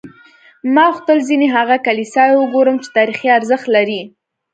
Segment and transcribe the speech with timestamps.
[0.73, 4.01] ما غوښتل ځینې هغه کلیساوې وګورم چې تاریخي ارزښت لري.